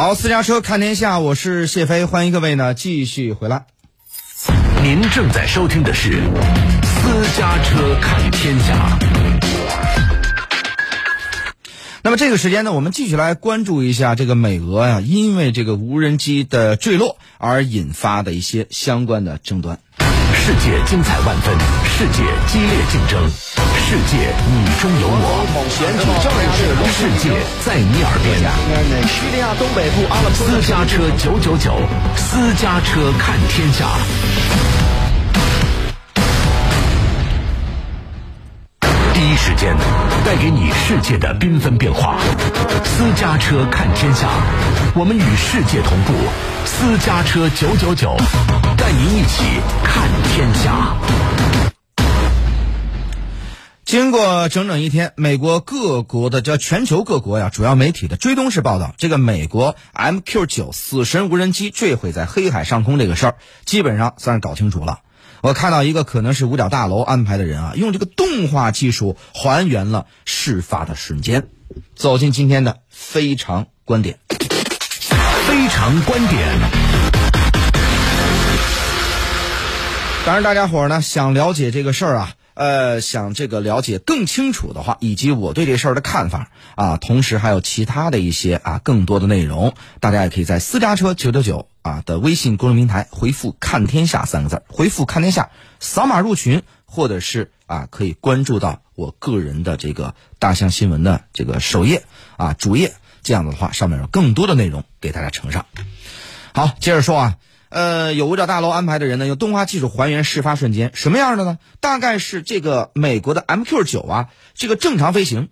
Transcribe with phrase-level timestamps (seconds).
[0.00, 3.66] 好，私家车看天下，我是谢飞，欢迎各位呢继续回来。
[4.82, 6.12] 您正在收听的是
[6.82, 8.98] 《私家车看天下》。
[12.02, 19.80] 那么这个时间呢，我们继续来关注一下这个美俄呀，因为这个无人机的坠落而引发的一些相关的争端。
[20.50, 23.22] 世界精彩万分，世界激烈竞争，
[23.86, 25.46] 世界你中有我，
[26.90, 27.30] 世界
[27.64, 28.42] 在你耳边。
[29.06, 31.80] 叙利亚东北部阿勒颇私家车九九九，
[32.16, 33.86] 私家车看天下。
[39.20, 39.76] 第一时间
[40.24, 42.18] 带给你世界的缤纷变化。
[42.82, 44.26] 私家车看天下，
[44.94, 46.14] 我们与世界同步。
[46.64, 48.16] 私家车九九九，
[48.78, 49.44] 带您一起
[49.84, 50.96] 看天下。
[53.84, 63.34] 经过整整一天，美国各国的叫全球各国呀，主要媒体的追踪式报道，这个美国 MQ 九死神无人机坠毁在黑海上空这个事儿，
[63.66, 65.00] 基本上算是搞清楚了。
[65.42, 71.48] 我看到一个可能是五角大楼安排的人啊，用这个动画技术还原了事发的瞬间。
[71.94, 76.58] 走进今天的非常观点，非常观点。
[80.26, 102.02] 当然，大家伙儿呢想了解这个事儿啊，呃，想这个了解更清楚的话，以及我对这事儿的看法啊，同时还有其他的一些啊更多的内容，大家也可以在私家车九九九啊的微信公众平台回复“看天下”三个字，回复“看天下”，扫码入群，或者是啊可以关注到我个人的这个大象新闻的这个首页
[102.36, 102.92] 啊主页，
[103.22, 105.66] 这样子的话上面有更多的内容给大家呈上。
[106.52, 107.36] 好，接着说啊。
[107.70, 111.58] 呃，有五角大楼安排的人呢，用动画技术还原事发瞬间，什么样的呢？
[111.78, 115.50] 大概是这个美国的 MQ 九啊，这个正常飞行，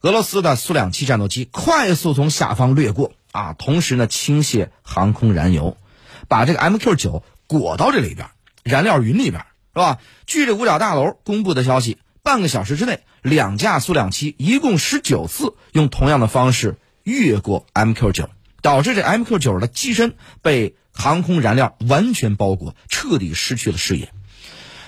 [0.00, 5.76] 俄罗斯的苏两七战斗机快速从下方掠过啊，同时呢倾泻航空燃油，
[6.26, 8.30] 把这个 MQ 九裹到这里边
[8.64, 9.98] 燃料云里边，是吧？
[10.26, 18.28] 据这五角大楼公布的消息，半个小时之内，两架苏两七一共十九次用同样的方式越过 MQ 九，
[18.62, 20.76] 导致这 MQ 九的机身被。
[20.94, 24.12] 航空燃料完全包裹，彻底失去了视野。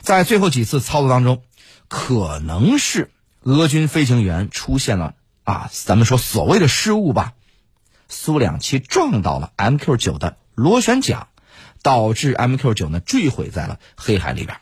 [0.02, 1.42] 在最后几次操作当中，
[1.88, 5.14] 可能是俄军飞行员出现了
[5.44, 7.32] 啊，咱们说所谓的失误吧。
[8.10, 11.28] 苏两七撞到了 MQ 九的螺旋桨，
[11.82, 14.58] 导致 MQ 九呢坠毁在了黑海里边。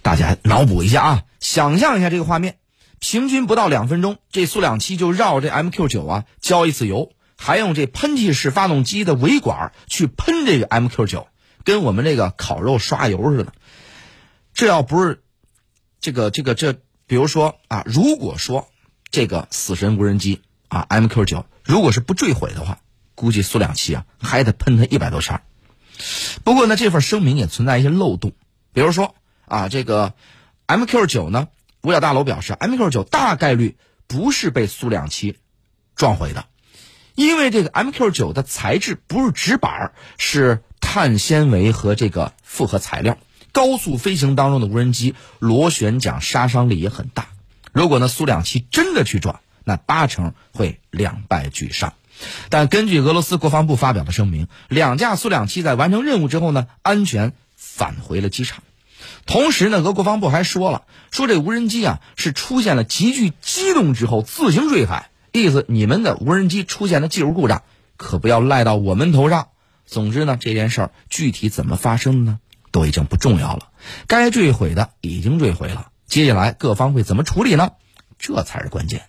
[0.00, 2.56] 大家脑补一下啊，想象一下这个画面，
[3.00, 7.12] 平均不到两分钟，这苏两七就绕这 MQ 九啊浇一次油。
[7.36, 11.28] 还用这喷气式发动机的尾管去喷这个 MQ 九，
[11.64, 13.52] 跟我们这个烤肉刷油似的。
[14.52, 15.22] 这要不是
[16.00, 16.74] 这个这个这，
[17.06, 18.68] 比如说啊，如果说
[19.10, 22.80] 这个死神无人机啊 MQ 九如果是不坠毁的话，
[23.14, 25.42] 估计苏两七啊还得喷它一百多圈。
[26.44, 28.32] 不过呢，这份声明也存在一些漏洞，
[28.72, 29.14] 比如说
[29.46, 30.14] 啊，这个
[30.66, 31.48] MQ 九呢，
[31.82, 35.38] 五角大楼表示 MQ 九大概率不是被苏两七
[35.94, 36.46] 撞毁的。
[37.14, 43.18] 因为这个 MQ 九的材质不是纸板，是碳纤维和这个复合材料。
[43.52, 47.28] 高速飞行当中的无人机螺旋桨杀伤力也很大。
[47.72, 51.94] 如果呢苏两七真的去撞，那八成会两败俱伤。
[52.48, 58.64] 但根据俄罗斯国防部发表的声明，两架苏两七在完成任务之后呢，安全返回了机场。
[59.24, 60.82] 同时呢，俄国防部还说了，
[61.12, 65.10] 说这无人机啊是出现了急剧机动之后自行坠海。
[65.36, 67.64] 意思，你们的无人机出现的技术故障，
[67.96, 69.48] 可不要赖到我们头上。
[69.84, 72.38] 总之呢，这件事儿具体怎么发生的呢，
[72.70, 73.70] 都已经不重要了。
[74.06, 77.72] 该坠毁的已经坠毁了，接下来各方会怎么处理呢？
[78.16, 79.06] 这才是关键。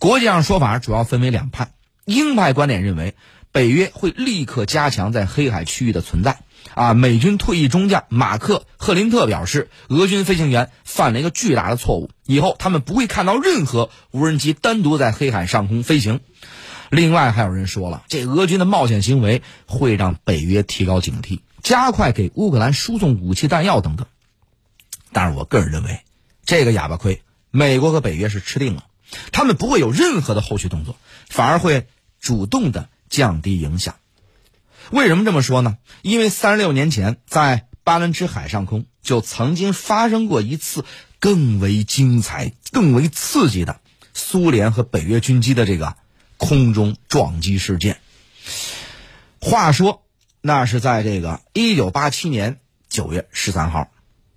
[0.00, 1.70] 国际上说法主要分为两派，
[2.06, 3.14] 鹰派观点认为，
[3.52, 6.40] 北约会立刻加强在黑海区域的存在。
[6.74, 16.20] 啊，美军退役中将马克·赫林特表示，俄军飞行员犯了一个巨大的错误，以后他们不会看到任何无人机单独在黑海上空飞行。
[16.90, 24.06] 另外，还有人说了，这俄军的冒险行为会让北约提高警惕，加快给乌克兰输送武器弹药等等。
[25.12, 26.00] 但是我个人认为，
[26.44, 28.84] 这个哑巴亏，美国和北约是吃定了，
[29.32, 30.96] 他们不会有任何的后续动作，
[31.28, 31.86] 反而会
[32.20, 33.96] 主动的降低影响。
[34.90, 35.78] 为什么这么说呢？
[36.02, 40.84] 因为三十六年前，在巴伦支海上空就曾经发生过一次
[41.18, 43.80] 更为精彩、更为刺激的
[44.14, 45.96] 苏联和北约军机的这个
[46.36, 47.98] 空中撞击事件。
[49.40, 50.02] 话说，
[50.40, 53.90] 那是在这个一九八七年九月十三号，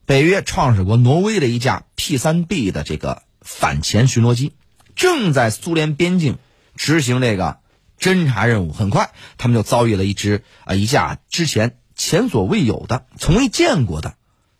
[0.06, 4.54] 北约创始国挪威的一架 P 三 B 的这个反潜巡逻机，
[4.96, 6.38] 正在苏联边境
[6.76, 7.60] 执行这个
[8.00, 14.16] 侦察任务很快，他们就遭遇了一支啊一架之前前所未有的、从未见过的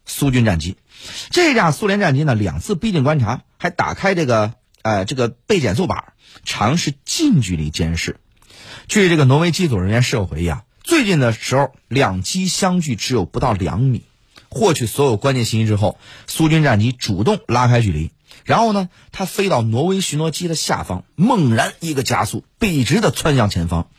[0.06, 0.78] 苏军战机。
[1.30, 6.14] 这架苏联战机呢，两次逼近观察，还打开这个呃这个被减速板，
[6.44, 8.18] 尝试近距离监视。
[8.88, 14.04] 据这个挪威机组人员事后回忆啊，最近的时候两机相距只有不到两米。
[14.52, 18.12] 获取所有关键信息之后，苏军战机主动拉开距离，
[18.46, 23.90] 然后呢，它飞到挪威巡逻机的下方，猛然一个加速，笔直的窜向前方。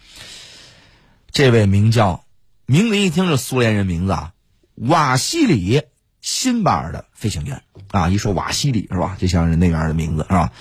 [1.31, 2.25] 这位名叫，
[2.67, 4.33] 名字一听是苏联人名字啊，
[4.75, 5.83] 瓦西里
[6.21, 10.53] 辛巴尔的飞行员啊，一说瓦西里是吧，就像是那边的名字是吧？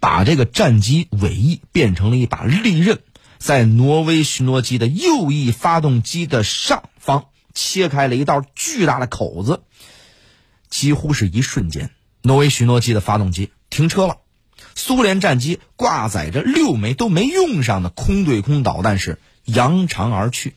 [0.00, 3.00] 把这个战机尾翼变成了一把利刃，
[3.38, 7.26] 在挪威巡逻机的右翼发动机的上方。
[7.56, 9.62] 切开了一道巨大的口子，
[10.68, 11.92] 几乎是一瞬间，
[12.26, 14.16] 挪威巡逻机的发动机停车了。
[14.74, 20.54] 苏联战机挂载着六枚都没用上的空对空导弹是扬长而去。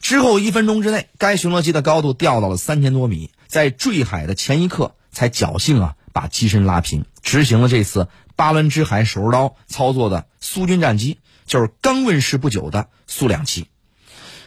[0.00, 13.66] 之后一分钟之内，该巡逻机的高度掉到了三千多米，在坠海的前一刻才侥幸啊把机身拉平，执行了这次巴伦支海手术刀操作的苏军战机就是刚问世不久的苏两七。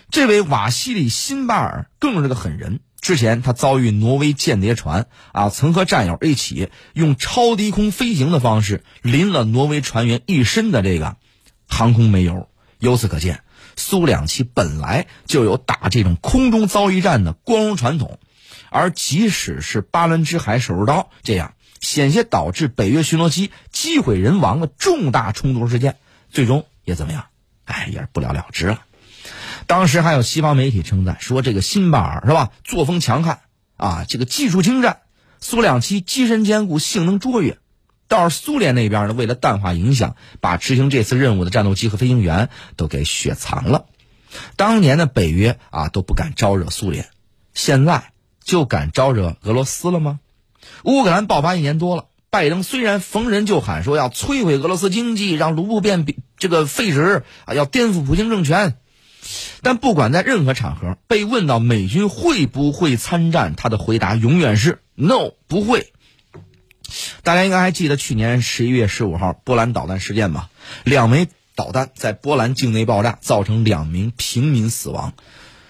[0.10, 2.80] 这位瓦西里辛巴尔更是个狠人。
[3.02, 11.18] 之前他遭遇挪威间谍船啊，曾和战友一起用超低空飞行的方式淋了挪威船员一身的这个
[11.68, 12.48] 航空煤油。
[12.78, 13.44] 由此可见，
[13.76, 18.20] 苏两栖本来就有打这种空中遭遇战的光荣传统。
[18.70, 25.98] 而即使是巴伦支海手术刀这样险些导致北约巡逻机机毁人亡的重大冲突事件，
[26.30, 27.26] 最终也怎么样？
[27.66, 28.82] 哎，也是不了了之了。
[29.68, 33.40] 当时还有西方媒体称赞说，这个辛巴尔是吧，作风强悍
[33.78, 35.00] 啊，这个技术精湛，
[35.40, 37.58] 苏两栖机身坚固，性能卓越。
[38.08, 43.86] 倒是苏联那边呢，为了淡化影响，把执行这次任务的战斗机和飞行员都给雪藏了。
[44.58, 47.08] 当年的北约啊都不敢招惹苏联，
[47.54, 48.12] 现在
[48.44, 50.20] 就敢招惹俄罗斯了吗？
[50.84, 56.06] 乌克兰爆发一年多了，拜登虽然逢人就喊说要摧毁俄罗斯经济，让卢布变
[56.38, 58.78] 这个废纸啊，要颠覆普京政权。
[59.64, 65.94] 但不管在任何场合被问到美军会不会参战，他的回答永远是 “no，不会”。
[67.24, 70.50] 大家应该还记得去年十一月十五号波兰导弹事件吧？
[70.84, 75.14] 两枚导弹在波兰境内爆炸，造成两名平民死亡。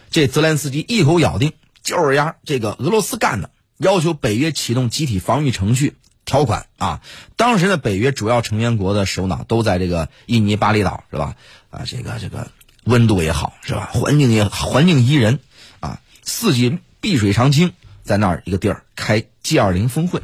[0.09, 1.51] 这泽连斯基一口咬定
[1.83, 5.95] 就是呀，这个俄罗斯干的，要求北约启动集体防御程序
[6.25, 7.01] 条款啊。
[7.35, 11.35] 当时的北约主要成员国的首脑都在这个印尼巴厘岛，是吧？
[11.69, 12.49] 啊，这个这个。
[12.83, 13.89] 温度也好，是吧？
[13.93, 15.39] 环境也环境宜人，
[15.79, 17.73] 啊，四季碧水长青，
[18.03, 20.21] 在那儿一个地儿开 G 二零峰会。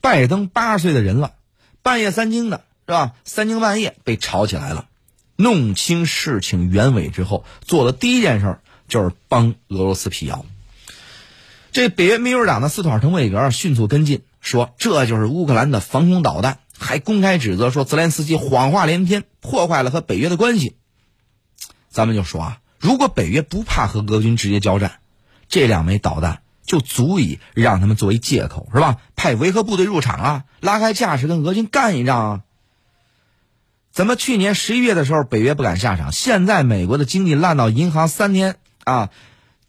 [0.00, 1.32] 拜登八十岁的人了，
[1.82, 3.12] 半夜三更的，是吧？
[3.24, 4.86] 三更半夜被吵起来了。
[5.36, 10.44] 弄清事情原委之后，做的第一件事就是帮俄罗斯辟谣。
[11.72, 20.74] 这北约秘书长的斯图尔滕韦格迅速跟进，说这就是乌克兰的防空导弹，还公开指责说泽连斯基谎话连篇，破坏了和北约的关系。
[21.90, 25.00] 咱们就说啊，如果北约不怕和俄军直接交战，
[25.48, 28.98] 这两枚导弹就足以让他们作为借口，是吧？
[29.16, 32.40] 派维和部队入场啊，拉开架势跟俄军干一仗啊。
[33.90, 39.10] 怎么去年十一月的时候北约不敢下场，现在美国的经济烂到银行三天啊，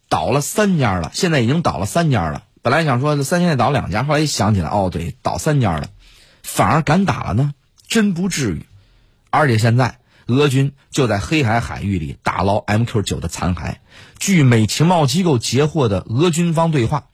[0.08, 2.44] 倒了三家了，现在已经倒了三家了。
[2.62, 5.88] 本来想说三天内倒两家，后来一想起来，哦对，倒三家了，
[6.44, 7.52] 反而敢打了呢？
[7.88, 8.64] 真不至于。
[9.30, 9.98] 而且现在。
[10.26, 13.76] 俄军就在黑海海域里打捞 MQ9 的残骸。
[14.18, 17.08] 据美情报机构截获的俄军方对话，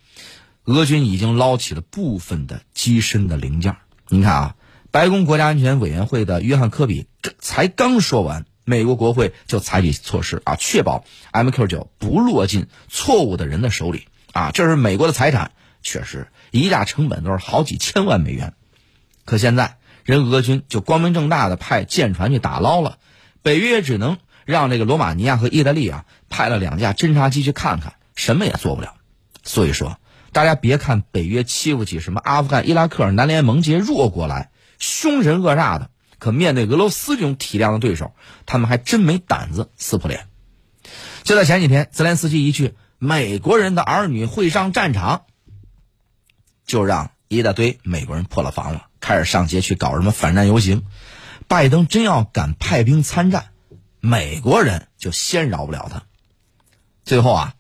[0.65, 3.77] 俄军已经捞起了部分的机身的零件。
[4.09, 4.55] 您看啊，
[4.91, 7.07] 白宫国家安全委员会的约翰科比
[7.39, 14.51] 才刚说完，美国国会就采取措施啊，确保 MQ9 不落进错误的人的手里啊。
[14.53, 18.55] 这是美国的财产，确实一架成本都是好几千万美元。
[19.25, 19.79] 可现在。
[20.09, 22.97] 人俄军就光明正大的派舰船去打捞了，
[23.43, 28.95] 北约也只能让这个罗马尼亚和意大利啊派了两架侦察机去看看，什么也做不了。
[29.45, 29.99] 所以说，
[30.33, 38.15] 大家别看北约欺负起什么阿富汗、伊拉克、南联盟这些弱国来，凶神恶煞的，可面对俄罗斯这种体量的对手，
[38.47, 40.27] 他们还真没胆子撕破脸。
[41.23, 45.27] 就在前几天，泽连斯基一句“美国人的儿女会上战场”，
[46.65, 48.87] 就让一大堆美国人破了防了。
[49.01, 50.83] 开始上街去搞什么反战游行，
[51.47, 53.51] 拜登真要敢派兵参战，
[54.01, 56.03] 美国人就先饶不了他。
[57.05, 57.55] 最后啊，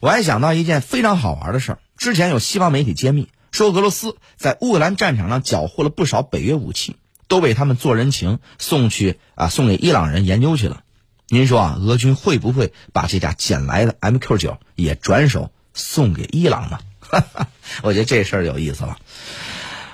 [0.00, 1.78] 我还想到一件非常好玩的事儿。
[1.96, 6.96] 之前有西方媒体揭秘说，俄罗斯在乌克兰战场上缴获了不少北约武器，
[7.28, 10.82] 都被他们做人情送去啊，送给伊朗人研究去了。
[11.28, 16.78] 您说啊，俄军会不会把这架捡来的 MQ 九也转手送给伊朗呢？
[17.12, 17.48] 哈 哈
[17.82, 18.96] 我觉得这事儿有意思了。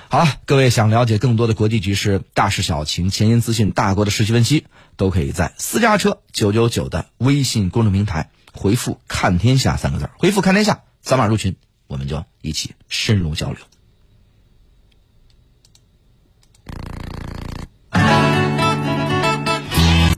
[0.07, 11.57] 好了，各位想了解更多的国际局势、大事小情、前沿资讯、大国的实际分析，都可以在私家车九九九的微信公众平台回复“看天下”三个字，回复“看天下”，扫码入群，
[11.87, 13.59] 我们就一起深入交流。